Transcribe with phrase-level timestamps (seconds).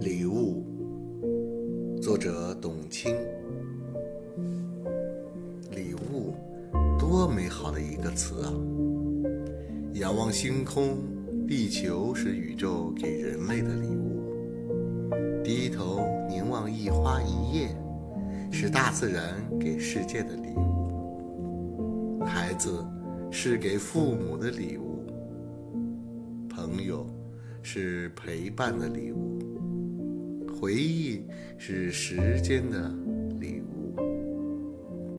[0.00, 0.64] 礼物，
[2.00, 3.12] 作者董卿。
[5.72, 6.34] 礼物，
[6.96, 8.52] 多美好的一个词啊！
[9.94, 10.98] 仰望星空，
[11.46, 14.20] 地球是宇宙给人类的礼物；
[15.42, 17.76] 低头凝望一花一叶，
[18.52, 22.22] 是大自然给世界的礼物。
[22.24, 22.84] 孩子
[23.30, 25.04] 是给父母的礼物，
[26.48, 27.04] 朋友
[27.60, 29.31] 是陪伴的礼物。
[30.62, 31.20] 回忆
[31.58, 32.88] 是时间的